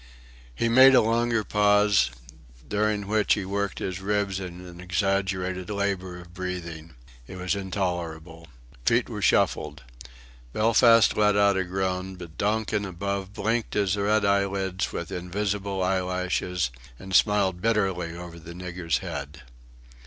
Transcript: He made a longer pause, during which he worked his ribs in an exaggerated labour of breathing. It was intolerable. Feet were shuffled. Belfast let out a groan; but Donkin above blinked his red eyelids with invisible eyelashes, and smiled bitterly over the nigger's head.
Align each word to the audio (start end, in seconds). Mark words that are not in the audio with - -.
He 0.55 0.67
made 0.67 0.95
a 0.95 1.01
longer 1.01 1.43
pause, 1.43 2.09
during 2.67 3.05
which 3.05 3.35
he 3.35 3.45
worked 3.45 3.77
his 3.77 4.01
ribs 4.01 4.39
in 4.39 4.65
an 4.65 4.79
exaggerated 4.81 5.69
labour 5.69 6.17
of 6.17 6.33
breathing. 6.33 6.95
It 7.27 7.35
was 7.35 7.53
intolerable. 7.53 8.47
Feet 8.83 9.09
were 9.09 9.21
shuffled. 9.21 9.83
Belfast 10.53 11.15
let 11.15 11.37
out 11.37 11.55
a 11.55 11.63
groan; 11.63 12.15
but 12.15 12.35
Donkin 12.35 12.83
above 12.83 13.31
blinked 13.33 13.75
his 13.75 13.95
red 13.95 14.25
eyelids 14.25 14.91
with 14.91 15.11
invisible 15.11 15.83
eyelashes, 15.83 16.71
and 16.97 17.13
smiled 17.13 17.61
bitterly 17.61 18.17
over 18.17 18.39
the 18.39 18.55
nigger's 18.55 19.01
head. 19.05 19.43